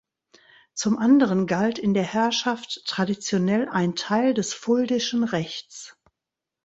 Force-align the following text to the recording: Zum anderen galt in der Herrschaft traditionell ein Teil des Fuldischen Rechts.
Zum 0.73 0.97
anderen 0.97 1.45
galt 1.45 1.77
in 1.77 1.93
der 1.93 2.01
Herrschaft 2.01 2.81
traditionell 2.87 3.69
ein 3.69 3.93
Teil 3.93 4.33
des 4.33 4.51
Fuldischen 4.51 5.23
Rechts. 5.23 5.95